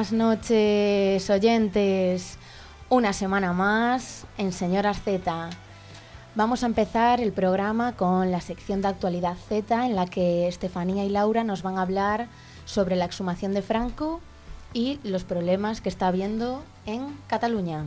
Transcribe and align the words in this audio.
buenas 0.00 0.12
noches 0.14 1.28
oyentes. 1.28 2.38
Una 2.88 3.12
semana 3.12 3.52
más 3.52 4.24
en 4.38 4.50
Señoras 4.50 5.02
Z. 5.02 5.50
Vamos 6.34 6.62
a 6.62 6.66
empezar 6.66 7.20
el 7.20 7.32
programa 7.32 7.94
con 7.96 8.30
la 8.30 8.40
sección 8.40 8.80
de 8.80 8.88
actualidad 8.88 9.36
Z 9.50 9.84
en 9.84 9.94
la 9.94 10.06
que 10.06 10.48
Estefanía 10.48 11.04
y 11.04 11.10
Laura 11.10 11.44
nos 11.44 11.62
van 11.62 11.76
a 11.76 11.82
hablar 11.82 12.28
sobre 12.64 12.96
la 12.96 13.04
exhumación 13.04 13.52
de 13.52 13.60
Franco 13.60 14.22
y 14.72 15.00
los 15.02 15.24
problemas 15.24 15.82
que 15.82 15.90
está 15.90 16.06
habiendo 16.06 16.62
en 16.86 17.14
Cataluña. 17.26 17.84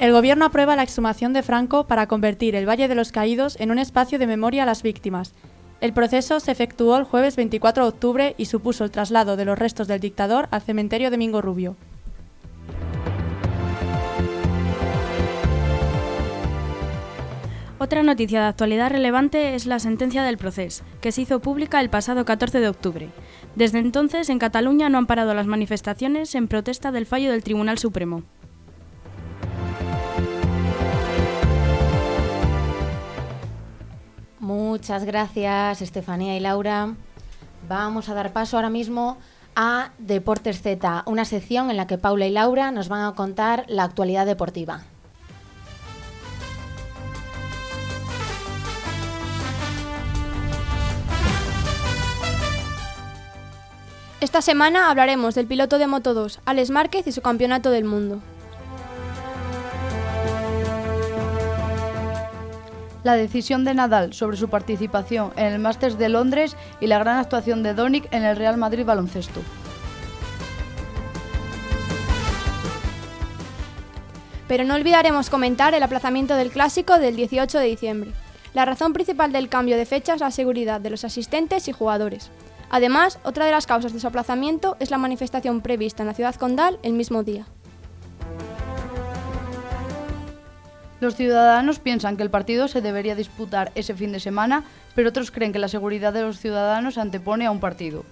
El 0.00 0.12
Gobierno 0.12 0.46
aprueba 0.46 0.76
la 0.76 0.82
exhumación 0.82 1.34
de 1.34 1.42
Franco 1.42 1.86
para 1.86 2.06
convertir 2.06 2.54
el 2.54 2.66
Valle 2.66 2.88
de 2.88 2.94
los 2.94 3.12
Caídos 3.12 3.60
en 3.60 3.70
un 3.70 3.78
espacio 3.78 4.18
de 4.18 4.26
memoria 4.26 4.62
a 4.62 4.66
las 4.66 4.82
víctimas. 4.82 5.34
El 5.82 5.92
proceso 5.92 6.40
se 6.40 6.50
efectuó 6.50 6.96
el 6.96 7.04
jueves 7.04 7.36
24 7.36 7.82
de 7.82 7.88
octubre 7.90 8.34
y 8.38 8.46
supuso 8.46 8.82
el 8.84 8.90
traslado 8.90 9.36
de 9.36 9.44
los 9.44 9.58
restos 9.58 9.88
del 9.88 10.00
dictador 10.00 10.48
al 10.52 10.62
cementerio 10.62 11.10
de 11.10 11.18
Mingo 11.18 11.42
Rubio. 11.42 11.76
Otra 17.78 18.02
noticia 18.02 18.40
de 18.40 18.46
actualidad 18.46 18.90
relevante 18.90 19.54
es 19.54 19.66
la 19.66 19.80
sentencia 19.80 20.22
del 20.22 20.38
proceso, 20.38 20.82
que 21.02 21.12
se 21.12 21.20
hizo 21.20 21.40
pública 21.40 21.78
el 21.78 21.90
pasado 21.90 22.24
14 22.24 22.60
de 22.60 22.68
octubre. 22.68 23.10
Desde 23.54 23.80
entonces, 23.80 24.30
en 24.30 24.38
Cataluña 24.38 24.88
no 24.88 24.96
han 24.96 25.06
parado 25.06 25.34
las 25.34 25.46
manifestaciones 25.46 26.34
en 26.34 26.48
protesta 26.48 26.90
del 26.90 27.04
fallo 27.04 27.30
del 27.30 27.42
Tribunal 27.42 27.76
Supremo. 27.76 28.22
Muchas 34.50 35.04
gracias, 35.04 35.80
Estefanía 35.80 36.36
y 36.36 36.40
Laura. 36.40 36.96
Vamos 37.68 38.08
a 38.08 38.14
dar 38.14 38.32
paso 38.32 38.56
ahora 38.56 38.68
mismo 38.68 39.16
a 39.54 39.92
Deportes 39.98 40.60
Z, 40.60 41.04
una 41.06 41.24
sección 41.24 41.70
en 41.70 41.76
la 41.76 41.86
que 41.86 41.98
Paula 41.98 42.26
y 42.26 42.32
Laura 42.32 42.72
nos 42.72 42.88
van 42.88 43.04
a 43.04 43.14
contar 43.14 43.64
la 43.68 43.84
actualidad 43.84 44.26
deportiva. 44.26 44.82
Esta 54.20 54.42
semana 54.42 54.90
hablaremos 54.90 55.36
del 55.36 55.46
piloto 55.46 55.78
de 55.78 55.86
Moto 55.86 56.12
2, 56.12 56.40
Alex 56.44 56.70
Márquez 56.70 57.06
y 57.06 57.12
su 57.12 57.22
campeonato 57.22 57.70
del 57.70 57.84
mundo. 57.84 58.20
La 63.02 63.14
decisión 63.14 63.64
de 63.64 63.74
Nadal 63.74 64.12
sobre 64.12 64.36
su 64.36 64.48
participación 64.48 65.32
en 65.36 65.46
el 65.46 65.58
Masters 65.58 65.96
de 65.98 66.10
Londres 66.10 66.56
y 66.80 66.86
la 66.86 66.98
gran 66.98 67.18
actuación 67.18 67.62
de 67.62 67.74
Donic 67.74 68.12
en 68.12 68.24
el 68.24 68.36
Real 68.36 68.58
Madrid 68.58 68.84
baloncesto. 68.84 69.40
Pero 74.48 74.64
no 74.64 74.74
olvidaremos 74.74 75.30
comentar 75.30 75.74
el 75.74 75.82
aplazamiento 75.82 76.34
del 76.34 76.50
clásico 76.50 76.98
del 76.98 77.16
18 77.16 77.58
de 77.58 77.66
diciembre. 77.66 78.10
La 78.52 78.64
razón 78.64 78.92
principal 78.92 79.32
del 79.32 79.48
cambio 79.48 79.76
de 79.76 79.86
fecha 79.86 80.14
es 80.14 80.20
la 80.20 80.32
seguridad 80.32 80.80
de 80.80 80.90
los 80.90 81.04
asistentes 81.04 81.68
y 81.68 81.72
jugadores. 81.72 82.30
Además, 82.68 83.18
otra 83.24 83.46
de 83.46 83.52
las 83.52 83.66
causas 83.66 83.92
de 83.92 84.00
su 84.00 84.08
aplazamiento 84.08 84.76
es 84.80 84.90
la 84.90 84.98
manifestación 84.98 85.60
prevista 85.60 86.02
en 86.02 86.08
la 86.08 86.14
ciudad 86.14 86.34
condal 86.34 86.78
el 86.82 86.92
mismo 86.92 87.22
día. 87.22 87.46
Los 91.00 91.16
ciudadanos 91.16 91.78
piensan 91.78 92.16
que 92.16 92.22
el 92.22 92.30
partido 92.30 92.68
se 92.68 92.82
debería 92.82 93.14
disputar 93.14 93.72
ese 93.74 93.94
fin 93.94 94.12
de 94.12 94.20
semana, 94.20 94.64
pero 94.94 95.08
otros 95.08 95.30
creen 95.30 95.52
que 95.52 95.58
la 95.58 95.68
seguridad 95.68 96.12
de 96.12 96.22
los 96.22 96.38
ciudadanos 96.38 96.98
antepone 96.98 97.46
a 97.46 97.50
un 97.50 97.60
partido. 97.60 98.04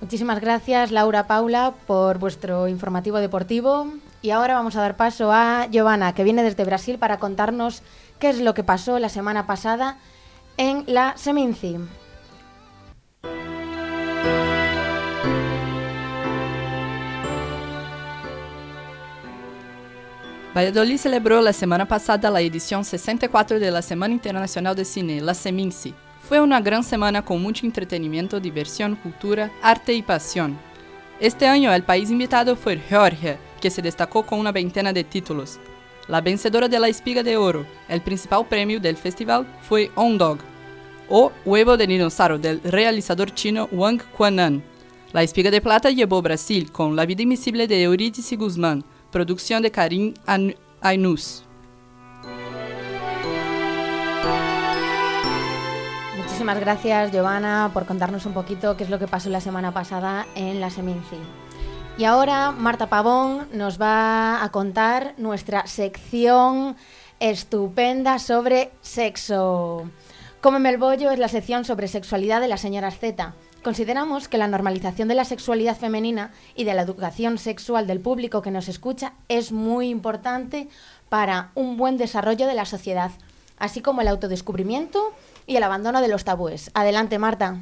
Muchísimas 0.00 0.40
gracias 0.40 0.90
Laura 0.90 1.26
Paula 1.26 1.74
por 1.86 2.18
vuestro 2.18 2.68
informativo 2.68 3.18
deportivo 3.18 3.92
y 4.22 4.30
ahora 4.30 4.54
vamos 4.54 4.74
a 4.74 4.80
dar 4.80 4.96
paso 4.96 5.30
a 5.30 5.66
Giovanna 5.70 6.14
que 6.14 6.24
viene 6.24 6.42
desde 6.42 6.64
Brasil 6.64 6.98
para 6.98 7.18
contarnos 7.18 7.82
qué 8.18 8.30
es 8.30 8.40
lo 8.40 8.54
que 8.54 8.64
pasó 8.64 8.98
la 8.98 9.08
semana 9.08 9.46
pasada 9.46 9.98
en 10.56 10.84
la 10.86 11.16
Seminci. 11.16 11.76
Valladolid 20.54 20.96
celebró 20.96 21.40
la 21.40 21.52
semana 21.52 21.86
pasada 21.86 22.28
la 22.28 22.40
edición 22.40 22.84
64 22.84 23.60
de 23.60 23.70
la 23.70 23.82
Semana 23.82 24.12
Internacional 24.12 24.74
de 24.74 24.84
Cine, 24.84 25.20
la 25.20 25.32
Seminci. 25.32 25.94
Fue 26.28 26.40
una 26.40 26.60
gran 26.60 26.82
semana 26.82 27.24
con 27.24 27.40
mucho 27.40 27.64
entretenimiento, 27.66 28.40
diversión, 28.40 28.96
cultura, 28.96 29.52
arte 29.62 29.94
y 29.94 30.02
pasión. 30.02 30.58
Este 31.20 31.46
año 31.46 31.72
el 31.72 31.84
país 31.84 32.10
invitado 32.10 32.56
fue 32.56 32.78
Georgia, 32.78 33.38
que 33.60 33.70
se 33.70 33.80
destacó 33.80 34.26
con 34.26 34.40
una 34.40 34.50
veintena 34.50 34.92
de 34.92 35.04
títulos. 35.04 35.60
La 36.08 36.20
vencedora 36.20 36.66
de 36.66 36.80
la 36.80 36.88
Espiga 36.88 37.22
de 37.22 37.36
Oro, 37.36 37.64
el 37.88 38.00
principal 38.00 38.44
premio 38.48 38.80
del 38.80 38.96
festival, 38.96 39.46
fue 39.62 39.92
On 39.94 40.18
Dog, 40.18 40.38
o 41.08 41.30
Huevo 41.44 41.76
de 41.76 41.86
Dinosaurio 41.86 42.38
del 42.38 42.60
realizador 42.64 43.32
chino 43.32 43.68
Wang 43.70 44.02
Quanan. 44.16 44.64
La 45.12 45.22
Espiga 45.22 45.52
de 45.52 45.60
Plata 45.60 45.90
llevó 45.90 46.20
Brasil 46.22 46.72
con 46.72 46.96
La 46.96 47.06
vida 47.06 47.22
invisible 47.22 47.68
de 47.68 47.82
Eurídice 47.84 48.34
Guzmán, 48.34 48.84
producción 49.10 49.62
de 49.62 49.70
Karim 49.70 50.14
Ainus. 50.80 51.44
Muchísimas 56.16 56.60
gracias, 56.60 57.12
Giovanna, 57.12 57.70
por 57.74 57.86
contarnos 57.86 58.24
un 58.24 58.32
poquito 58.32 58.76
qué 58.76 58.84
es 58.84 58.90
lo 58.90 58.98
que 58.98 59.06
pasó 59.06 59.28
la 59.28 59.40
semana 59.40 59.72
pasada 59.74 60.26
en 60.34 60.60
la 60.60 60.70
Seminci. 60.70 61.16
Y 61.98 62.04
ahora 62.04 62.50
Marta 62.52 62.88
Pavón 62.88 63.48
nos 63.52 63.78
va 63.80 64.42
a 64.42 64.48
contar 64.50 65.12
nuestra 65.18 65.66
sección 65.66 66.76
estupenda 67.18 68.18
sobre 68.18 68.70
sexo. 68.80 69.90
Cómeme 70.40 70.70
el 70.70 70.78
bollo 70.78 71.10
es 71.10 71.18
la 71.18 71.28
sección 71.28 71.66
sobre 71.66 71.88
sexualidad 71.88 72.40
de 72.40 72.48
las 72.48 72.62
señoras 72.62 72.98
Z. 72.98 73.34
Consideramos 73.62 74.28
que 74.28 74.38
la 74.38 74.48
normalización 74.48 75.08
de 75.08 75.14
la 75.14 75.26
sexualidad 75.26 75.76
femenina 75.76 76.32
y 76.54 76.64
de 76.64 76.72
la 76.72 76.82
educación 76.82 77.36
sexual 77.36 77.86
del 77.86 78.00
público 78.00 78.40
que 78.40 78.50
nos 78.50 78.68
escucha 78.68 79.12
es 79.28 79.52
muy 79.52 79.90
importante 79.90 80.68
para 81.10 81.50
un 81.54 81.76
buen 81.76 81.98
desarrollo 81.98 82.46
de 82.46 82.54
la 82.54 82.64
sociedad, 82.64 83.10
así 83.58 83.82
como 83.82 84.00
el 84.00 84.08
autodescubrimiento 84.08 85.12
y 85.46 85.56
el 85.56 85.62
abandono 85.62 86.00
de 86.00 86.08
los 86.08 86.24
tabúes. 86.24 86.70
Adelante, 86.72 87.18
Marta. 87.18 87.58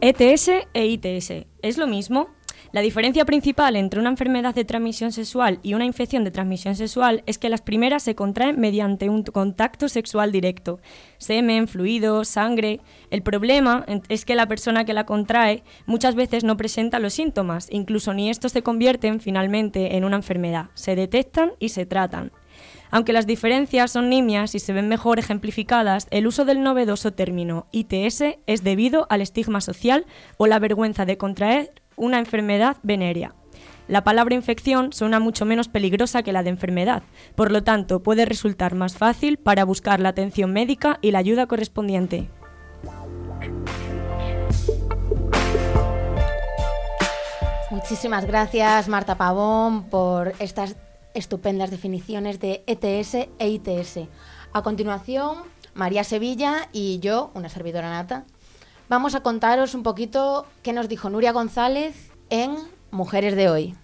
ETS 0.00 0.48
e 0.74 0.86
ITS, 0.86 1.46
¿es 1.62 1.78
lo 1.78 1.86
mismo? 1.86 2.28
La 2.74 2.80
diferencia 2.80 3.24
principal 3.24 3.76
entre 3.76 4.00
una 4.00 4.10
enfermedad 4.10 4.52
de 4.52 4.64
transmisión 4.64 5.12
sexual 5.12 5.60
y 5.62 5.74
una 5.74 5.84
infección 5.84 6.24
de 6.24 6.32
transmisión 6.32 6.74
sexual 6.74 7.22
es 7.24 7.38
que 7.38 7.48
las 7.48 7.62
primeras 7.62 8.02
se 8.02 8.16
contraen 8.16 8.58
mediante 8.58 9.08
un 9.08 9.22
contacto 9.22 9.88
sexual 9.88 10.32
directo, 10.32 10.80
semen, 11.18 11.68
fluido, 11.68 12.24
sangre. 12.24 12.80
El 13.10 13.22
problema 13.22 13.86
es 14.08 14.24
que 14.24 14.34
la 14.34 14.48
persona 14.48 14.84
que 14.84 14.92
la 14.92 15.06
contrae 15.06 15.62
muchas 15.86 16.16
veces 16.16 16.42
no 16.42 16.56
presenta 16.56 16.98
los 16.98 17.14
síntomas, 17.14 17.68
incluso 17.70 18.12
ni 18.12 18.28
estos 18.28 18.50
se 18.50 18.64
convierten 18.64 19.20
finalmente 19.20 19.94
en 19.96 20.04
una 20.04 20.16
enfermedad, 20.16 20.70
se 20.74 20.96
detectan 20.96 21.52
y 21.60 21.68
se 21.68 21.86
tratan. 21.86 22.32
Aunque 22.90 23.12
las 23.12 23.26
diferencias 23.26 23.90
son 23.92 24.08
nimias 24.08 24.54
y 24.54 24.58
se 24.58 24.72
ven 24.72 24.88
mejor 24.88 25.18
ejemplificadas, 25.18 26.06
el 26.10 26.26
uso 26.26 26.44
del 26.44 26.62
novedoso 26.62 27.12
término 27.12 27.66
ITS 27.72 28.36
es 28.46 28.62
debido 28.62 29.06
al 29.10 29.20
estigma 29.20 29.60
social 29.60 30.06
o 30.38 30.46
la 30.46 30.58
vergüenza 30.58 31.04
de 31.04 31.18
contraer 31.18 31.72
una 31.96 32.18
enfermedad 32.18 32.76
venérea. 32.82 33.34
La 33.86 34.02
palabra 34.02 34.34
infección 34.34 34.92
suena 34.92 35.20
mucho 35.20 35.44
menos 35.44 35.68
peligrosa 35.68 36.22
que 36.22 36.32
la 36.32 36.42
de 36.42 36.50
enfermedad, 36.50 37.02
por 37.34 37.52
lo 37.52 37.62
tanto 37.62 38.02
puede 38.02 38.24
resultar 38.24 38.74
más 38.74 38.96
fácil 38.96 39.36
para 39.36 39.64
buscar 39.64 40.00
la 40.00 40.08
atención 40.08 40.52
médica 40.52 40.98
y 41.02 41.10
la 41.10 41.18
ayuda 41.18 41.46
correspondiente. 41.46 42.30
Muchísimas 47.70 48.24
gracias 48.24 48.88
Marta 48.88 49.16
Pavón 49.16 49.84
por 49.90 50.32
estas 50.38 50.76
estupendas 51.12 51.70
definiciones 51.70 52.40
de 52.40 52.64
ETS 52.66 53.28
e 53.38 53.48
ITS. 53.48 54.08
A 54.52 54.62
continuación, 54.62 55.38
María 55.74 56.04
Sevilla 56.04 56.68
y 56.72 57.00
yo, 57.00 57.30
una 57.34 57.48
servidora 57.48 57.90
nata, 57.90 58.24
vamos 58.88 59.14
a 59.14 59.22
contaros 59.22 59.74
un 59.74 59.82
poquito 59.82 60.46
qué 60.62 60.72
nos 60.72 60.88
dijo 60.88 61.10
Nuria 61.10 61.32
González 61.32 62.10
en 62.30 62.56
Mujeres 62.90 63.36
de 63.36 63.50
hoy. 63.50 63.74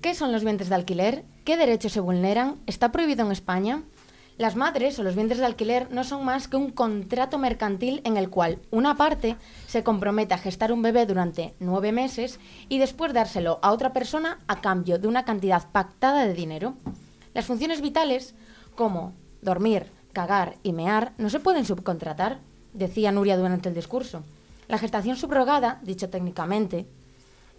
¿Qué 0.00 0.14
son 0.14 0.32
los 0.32 0.42
vientres 0.42 0.68
de 0.68 0.74
alquiler? 0.74 1.24
¿Qué 1.44 1.56
derechos 1.56 1.92
se 1.92 2.00
vulneran? 2.00 2.56
¿Está 2.66 2.92
prohibido 2.92 3.24
en 3.24 3.32
España? 3.32 3.82
Las 4.38 4.54
madres 4.54 4.98
o 4.98 5.02
los 5.02 5.16
vientres 5.16 5.40
de 5.40 5.46
alquiler 5.46 5.90
no 5.90 6.04
son 6.04 6.24
más 6.24 6.46
que 6.46 6.56
un 6.56 6.70
contrato 6.70 7.38
mercantil 7.38 8.00
en 8.04 8.16
el 8.16 8.30
cual 8.30 8.60
una 8.70 8.96
parte 8.96 9.36
se 9.66 9.82
compromete 9.82 10.32
a 10.32 10.38
gestar 10.38 10.72
un 10.72 10.80
bebé 10.80 11.06
durante 11.06 11.54
nueve 11.58 11.90
meses 11.90 12.38
y 12.68 12.78
después 12.78 13.12
dárselo 13.12 13.58
a 13.62 13.72
otra 13.72 13.92
persona 13.92 14.38
a 14.46 14.60
cambio 14.60 14.98
de 14.98 15.08
una 15.08 15.24
cantidad 15.24 15.70
pactada 15.72 16.24
de 16.24 16.34
dinero. 16.34 16.74
Las 17.34 17.46
funciones 17.46 17.80
vitales, 17.80 18.34
como 18.74 19.12
dormir, 19.42 19.86
cagar 20.12 20.56
y 20.62 20.72
mear, 20.72 21.12
no 21.18 21.30
se 21.30 21.40
pueden 21.40 21.64
subcontratar, 21.64 22.40
decía 22.72 23.12
Nuria 23.12 23.36
durante 23.36 23.68
el 23.68 23.74
discurso. 23.74 24.22
La 24.68 24.78
gestación 24.78 25.16
subrogada, 25.16 25.80
dicho 25.82 26.10
técnicamente, 26.10 26.86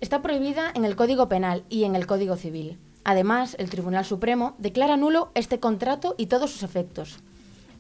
está 0.02 0.22
prohibida 0.22 0.72
en 0.74 0.86
el 0.86 0.96
Código 0.96 1.30
Penal 1.30 1.64
y 1.70 1.84
en 1.84 1.96
el 1.96 2.08
Código 2.08 2.36
Civil. 2.36 2.78
Además, 3.04 3.56
el 3.60 3.70
Tribunal 3.70 4.06
Supremo 4.06 4.56
declara 4.58 4.98
nulo 4.98 5.32
este 5.34 5.60
contrato 5.60 6.16
y 6.18 6.28
todos 6.28 6.52
sus 6.52 6.64
efectos. 6.64 7.20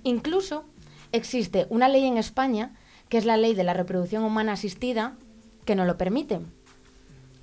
Incluso 0.03 0.63
existe 1.11 1.67
una 1.69 1.87
ley 1.87 2.05
en 2.05 2.17
España, 2.17 2.73
que 3.09 3.17
es 3.17 3.25
la 3.25 3.37
ley 3.37 3.53
de 3.53 3.63
la 3.63 3.73
reproducción 3.73 4.23
humana 4.23 4.53
asistida, 4.53 5.15
que 5.65 5.75
no 5.75 5.85
lo 5.85 5.97
permite. 5.97 6.39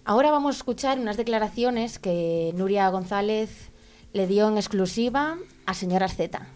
Ahora 0.05 0.31
vamos 0.31 0.55
a 0.55 0.59
escuchar 0.59 0.99
unas 0.99 1.17
declaraciones 1.17 1.99
que 1.99 2.53
Nuria 2.57 2.89
González 2.89 3.71
le 4.13 4.27
dio 4.27 4.49
en 4.49 4.57
exclusiva 4.57 5.37
a 5.67 5.75
Señoras 5.75 6.17
Z 6.17 6.47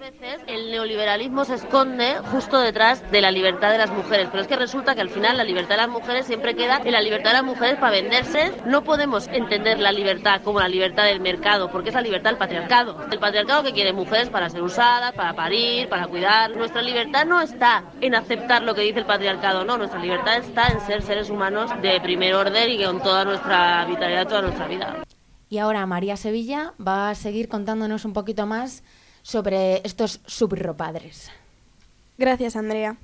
veces 0.00 0.40
el 0.46 0.70
neoliberalismo 0.70 1.44
se 1.44 1.54
esconde 1.54 2.16
justo 2.32 2.58
detrás 2.58 3.08
de 3.12 3.20
la 3.20 3.30
libertad 3.30 3.70
de 3.70 3.76
las 3.76 3.90
mujeres, 3.90 4.28
pero 4.30 4.42
es 4.42 4.48
que 4.48 4.56
resulta 4.56 4.94
que 4.94 5.02
al 5.02 5.10
final 5.10 5.36
la 5.36 5.44
libertad 5.44 5.74
de 5.76 5.82
las 5.82 5.90
mujeres 5.90 6.26
siempre 6.26 6.56
queda 6.56 6.80
en 6.82 6.92
la 6.92 7.02
libertad 7.02 7.30
de 7.30 7.36
las 7.36 7.44
mujeres 7.44 7.76
para 7.78 7.92
venderse. 7.92 8.50
No 8.64 8.82
podemos 8.82 9.28
entender 9.28 9.78
la 9.78 9.92
libertad 9.92 10.40
como 10.42 10.58
la 10.58 10.68
libertad 10.68 11.04
del 11.04 11.20
mercado, 11.20 11.70
porque 11.70 11.90
es 11.90 11.94
la 11.94 12.00
libertad 12.00 12.30
del 12.30 12.38
patriarcado. 12.38 12.96
El 13.12 13.18
patriarcado 13.18 13.62
que 13.62 13.74
quiere 13.74 13.92
mujeres 13.92 14.30
para 14.30 14.48
ser 14.48 14.62
usadas, 14.62 15.12
para 15.12 15.34
parir, 15.34 15.88
para 15.90 16.06
cuidar. 16.06 16.56
Nuestra 16.56 16.80
libertad 16.80 17.26
no 17.26 17.42
está 17.42 17.84
en 18.00 18.14
aceptar 18.14 18.62
lo 18.62 18.74
que 18.74 18.80
dice 18.80 19.00
el 19.00 19.06
patriarcado, 19.06 19.64
no, 19.64 19.76
nuestra 19.76 20.00
libertad 20.00 20.38
está 20.38 20.68
en 20.68 20.80
ser 20.80 21.02
seres 21.02 21.28
humanos 21.28 21.70
de 21.82 22.00
primer 22.00 22.34
orden 22.34 22.70
y 22.70 22.82
con 22.82 23.02
toda 23.02 23.26
nuestra 23.26 23.84
vitalidad, 23.84 24.26
toda 24.26 24.42
nuestra 24.42 24.66
vida. 24.66 25.04
Y 25.50 25.58
ahora 25.58 25.84
María 25.84 26.16
Sevilla 26.16 26.74
va 26.80 27.10
a 27.10 27.14
seguir 27.14 27.48
contándonos 27.48 28.04
un 28.04 28.12
poquito 28.12 28.46
más 28.46 28.82
sobre 29.22 29.82
estos 29.84 30.20
subropadres. 30.24 31.30
Gracias, 32.16 32.54
Andrea. 32.54 32.96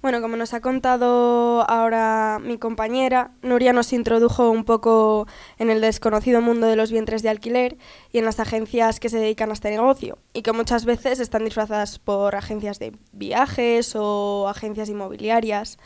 Bueno, 0.00 0.20
como 0.20 0.36
nos 0.36 0.54
ha 0.54 0.60
contado 0.60 1.68
ahora 1.68 2.38
mi 2.40 2.56
compañera, 2.56 3.32
Nuria 3.42 3.72
nos 3.72 3.92
introdujo 3.92 4.48
un 4.48 4.64
poco 4.64 5.26
en 5.58 5.70
el 5.70 5.80
desconocido 5.80 6.40
mundo 6.40 6.68
de 6.68 6.76
los 6.76 6.92
vientres 6.92 7.22
de 7.22 7.30
alquiler 7.30 7.76
y 8.12 8.18
en 8.18 8.24
las 8.24 8.38
agencias 8.38 9.00
que 9.00 9.08
se 9.08 9.18
dedican 9.18 9.50
a 9.50 9.54
este 9.54 9.70
negocio 9.70 10.18
y 10.32 10.42
que 10.42 10.52
muchas 10.52 10.84
veces 10.84 11.18
están 11.18 11.44
disfrazadas 11.44 11.98
por 11.98 12.36
agencias 12.36 12.78
de 12.78 12.92
viajes 13.10 13.96
o 13.96 14.46
agencias 14.48 14.88
inmobiliarias, 14.88 15.78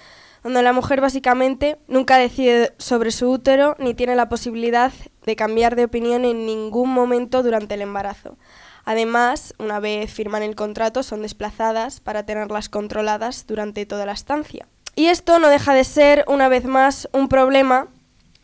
donde 0.42 0.62
la 0.62 0.72
mujer 0.72 1.00
básicamente 1.00 1.78
nunca 1.88 2.16
decide 2.16 2.74
sobre 2.78 3.10
su 3.10 3.30
útero 3.30 3.76
ni 3.78 3.94
tiene 3.94 4.16
la 4.16 4.28
posibilidad 4.28 4.92
de 5.24 5.36
cambiar 5.36 5.76
de 5.76 5.84
opinión 5.84 6.24
en 6.24 6.46
ningún 6.46 6.90
momento 6.90 7.42
durante 7.42 7.74
el 7.74 7.82
embarazo. 7.82 8.36
Además, 8.84 9.54
una 9.58 9.78
vez 9.78 10.12
firman 10.12 10.42
el 10.42 10.56
contrato, 10.56 11.02
son 11.02 11.22
desplazadas 11.22 12.00
para 12.00 12.24
tenerlas 12.24 12.68
controladas 12.68 13.46
durante 13.46 13.86
toda 13.86 14.06
la 14.06 14.12
estancia. 14.12 14.66
Y 14.96 15.06
esto 15.06 15.38
no 15.38 15.48
deja 15.48 15.72
de 15.72 15.84
ser, 15.84 16.24
una 16.26 16.48
vez 16.48 16.64
más, 16.64 17.08
un 17.12 17.28
problema 17.28 17.88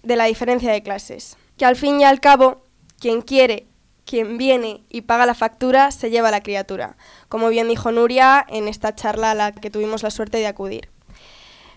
de 0.03 0.17
la 0.17 0.25
diferencia 0.25 0.73
de 0.73 0.83
clases, 0.83 1.37
que 1.57 1.65
al 1.65 1.77
fin 1.77 2.01
y 2.01 2.05
al 2.05 2.21
cabo, 2.21 2.63
quien 3.01 3.21
quiere, 3.21 3.67
quien 4.07 4.39
viene 4.39 4.83
y 4.89 5.03
paga 5.03 5.27
la 5.27 5.35
factura, 5.35 5.91
se 5.91 6.11
lleva 6.11 6.31
la 6.31 6.43
criatura, 6.43 6.97
como 7.29 7.49
bien 7.49 7.69
dijo 7.69 7.93
Nuria 7.93 8.47
en 8.49 8.69
esta 8.69 8.95
charla 8.95 9.33
a 9.33 9.35
la 9.35 9.53
que 9.53 9.71
tuvimos 9.71 10.03
la 10.03 10.11
suerte 10.11 10.39
de 10.39 10.47
acudir. 10.47 10.89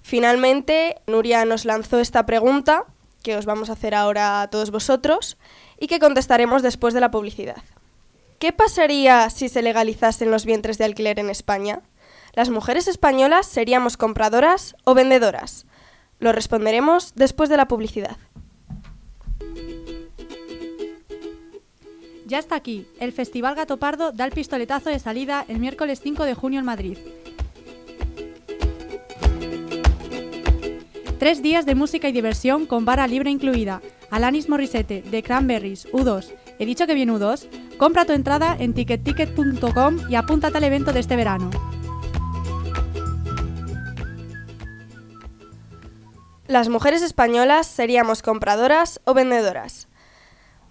Finalmente, 0.01 0.95
Nuria 1.07 1.45
nos 1.45 1.65
lanzó 1.65 1.99
esta 1.99 2.25
pregunta, 2.25 2.85
que 3.23 3.35
os 3.35 3.45
vamos 3.45 3.69
a 3.69 3.73
hacer 3.73 3.93
ahora 3.95 4.41
a 4.41 4.49
todos 4.49 4.71
vosotros, 4.71 5.37
y 5.79 5.87
que 5.87 5.99
contestaremos 5.99 6.61
después 6.61 6.93
de 6.93 7.01
la 7.01 7.11
publicidad. 7.11 7.63
¿Qué 8.39 8.51
pasaría 8.51 9.29
si 9.29 9.49
se 9.49 9.61
legalizasen 9.61 10.31
los 10.31 10.45
vientres 10.45 10.77
de 10.77 10.85
alquiler 10.85 11.19
en 11.19 11.29
España? 11.29 11.81
¿Las 12.33 12.49
mujeres 12.49 12.87
españolas 12.87 13.45
seríamos 13.45 13.97
compradoras 13.97 14.75
o 14.83 14.93
vendedoras? 14.93 15.65
Lo 16.19 16.31
responderemos 16.31 17.13
después 17.15 17.49
de 17.49 17.57
la 17.57 17.67
publicidad. 17.67 18.17
Ya 22.25 22.39
está 22.39 22.55
aquí. 22.55 22.87
El 22.99 23.11
Festival 23.11 23.55
Gato 23.55 23.77
Pardo 23.77 24.13
da 24.13 24.23
el 24.25 24.31
pistoletazo 24.31 24.89
de 24.89 24.99
salida 24.99 25.43
el 25.49 25.59
miércoles 25.59 25.99
5 26.01 26.23
de 26.23 26.33
junio 26.33 26.59
en 26.59 26.65
Madrid. 26.65 26.97
Tres 31.21 31.43
días 31.43 31.67
de 31.67 31.75
música 31.75 32.09
y 32.09 32.13
diversión 32.13 32.65
con 32.65 32.83
vara 32.83 33.05
libre 33.05 33.29
incluida. 33.29 33.79
Alanis 34.09 34.49
Morissette, 34.49 35.03
de 35.03 35.21
Cranberries, 35.21 35.87
U2. 35.91 36.33
¿He 36.57 36.65
dicho 36.65 36.87
que 36.87 36.95
viene 36.95 37.13
U2? 37.13 37.47
Compra 37.77 38.05
tu 38.05 38.13
entrada 38.13 38.57
en 38.59 38.73
ticketticket.com 38.73 40.09
y 40.09 40.15
apúntate 40.15 40.57
al 40.57 40.63
evento 40.63 40.91
de 40.91 40.99
este 40.99 41.15
verano. 41.15 41.51
Las 46.47 46.69
mujeres 46.69 47.03
españolas 47.03 47.67
seríamos 47.67 48.23
compradoras 48.23 48.99
o 49.03 49.13
vendedoras. 49.13 49.89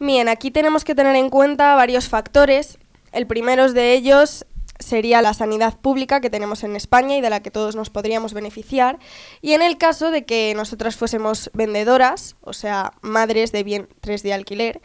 Bien, 0.00 0.28
aquí 0.28 0.50
tenemos 0.50 0.82
que 0.82 0.96
tener 0.96 1.14
en 1.14 1.30
cuenta 1.30 1.76
varios 1.76 2.08
factores. 2.08 2.80
El 3.12 3.28
primero 3.28 3.72
de 3.72 3.94
ellos 3.94 4.44
sería 4.80 5.22
la 5.22 5.34
sanidad 5.34 5.78
pública 5.78 6.20
que 6.20 6.30
tenemos 6.30 6.64
en 6.64 6.74
España 6.74 7.16
y 7.16 7.20
de 7.20 7.30
la 7.30 7.40
que 7.40 7.52
todos 7.52 7.76
nos 7.76 7.90
podríamos 7.90 8.34
beneficiar. 8.34 8.98
Y 9.40 9.52
en 9.52 9.62
el 9.62 9.78
caso 9.78 10.10
de 10.10 10.24
que 10.24 10.52
nosotras 10.56 10.96
fuésemos 10.96 11.50
vendedoras, 11.54 12.36
o 12.40 12.52
sea, 12.52 12.94
madres 13.02 13.52
de 13.52 13.62
vientres 13.62 14.22
de 14.24 14.32
alquiler, 14.32 14.80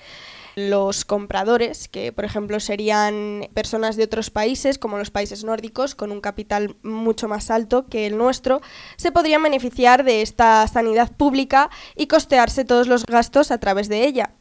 los 0.56 1.03
compradores, 1.03 1.89
que 1.89 2.13
por 2.13 2.24
ejemplo 2.24 2.59
serían 2.59 3.50
personas 3.53 3.97
de 3.97 4.06
otros 4.06 4.30
países, 4.30 4.77
como 4.77 4.97
los 4.97 5.12
países 5.12 5.44
nórdicos, 5.44 5.95
con 5.95 6.12
un 6.12 6.21
capital 6.21 6.77
mucho 6.81 7.27
más 7.27 7.51
alto 7.51 7.88
que 7.88 8.07
el 8.07 8.18
nuestro, 8.18 8.62
se 8.95 9.12
podrían 9.12 9.44
beneficiar 9.44 10.06
de 10.06 10.21
esta 10.21 10.65
sanidad 10.68 11.12
pública 11.12 11.69
y 11.95 12.07
costearse 12.07 12.64
todos 12.64 12.87
los 12.87 13.06
gastos 13.06 13.52
a 13.52 13.57
través 13.57 13.90
de 13.90 14.06
ella. 14.06 14.31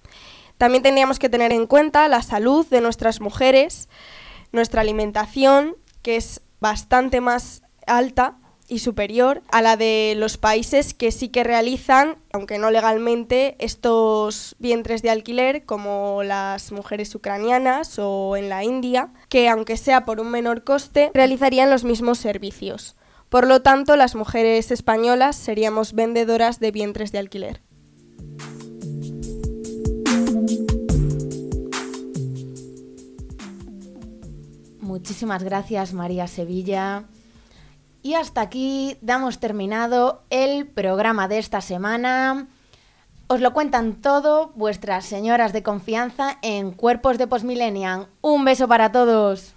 También 0.56 0.84
tendríamos 0.84 1.18
que 1.18 1.28
tener 1.28 1.52
en 1.52 1.66
cuenta 1.66 2.06
la 2.08 2.22
salud 2.22 2.64
de 2.66 2.80
nuestras 2.80 3.20
mujeres, 3.20 3.88
nuestra 4.54 4.80
alimentación, 4.80 5.76
que 6.02 6.16
es 6.16 6.40
bastante 6.60 7.20
más 7.20 7.62
alta 7.86 8.38
y 8.66 8.78
superior 8.78 9.42
a 9.50 9.60
la 9.60 9.76
de 9.76 10.14
los 10.16 10.38
países 10.38 10.94
que 10.94 11.12
sí 11.12 11.28
que 11.28 11.44
realizan, 11.44 12.16
aunque 12.32 12.58
no 12.58 12.70
legalmente, 12.70 13.56
estos 13.58 14.56
vientres 14.58 15.02
de 15.02 15.10
alquiler, 15.10 15.66
como 15.66 16.22
las 16.22 16.72
mujeres 16.72 17.14
ucranianas 17.14 17.98
o 17.98 18.36
en 18.36 18.48
la 18.48 18.64
India, 18.64 19.12
que 19.28 19.48
aunque 19.48 19.76
sea 19.76 20.06
por 20.06 20.20
un 20.20 20.30
menor 20.30 20.64
coste, 20.64 21.10
realizarían 21.12 21.68
los 21.68 21.84
mismos 21.84 22.18
servicios. 22.18 22.96
Por 23.28 23.46
lo 23.46 23.60
tanto, 23.60 23.96
las 23.96 24.14
mujeres 24.14 24.70
españolas 24.70 25.36
seríamos 25.36 25.92
vendedoras 25.92 26.60
de 26.60 26.70
vientres 26.70 27.12
de 27.12 27.18
alquiler. 27.18 27.60
Muchísimas 35.04 35.42
gracias, 35.42 35.92
María 35.92 36.26
Sevilla. 36.26 37.04
Y 38.00 38.14
hasta 38.14 38.40
aquí 38.40 38.96
damos 39.02 39.38
terminado 39.38 40.22
el 40.30 40.66
programa 40.66 41.28
de 41.28 41.36
esta 41.36 41.60
semana. 41.60 42.48
Os 43.26 43.42
lo 43.42 43.52
cuentan 43.52 43.96
todo 44.00 44.52
vuestras 44.54 45.04
señoras 45.04 45.52
de 45.52 45.62
confianza 45.62 46.38
en 46.40 46.70
Cuerpos 46.70 47.18
de 47.18 47.26
Postmillennial. 47.26 48.08
Un 48.22 48.46
beso 48.46 48.66
para 48.66 48.92
todos. 48.92 49.52